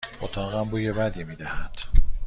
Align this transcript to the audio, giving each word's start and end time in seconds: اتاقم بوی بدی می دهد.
اتاقم 0.21 0.63
بوی 0.69 0.93
بدی 0.93 1.23
می 1.23 1.35
دهد. 1.35 1.81